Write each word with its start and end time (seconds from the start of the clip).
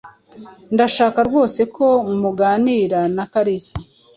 Ndashaka 0.73 1.19
rwose 1.27 1.61
ko 1.75 1.87
muganira 2.21 2.99
na 3.15 3.25
Kalisa. 3.31 3.75